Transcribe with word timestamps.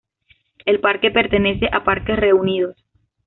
El 0.65 0.79
parque 0.79 1.11
pertenece 1.11 1.67
a 1.71 1.83
Parques 1.83 2.15
Reunidos. 2.17 2.75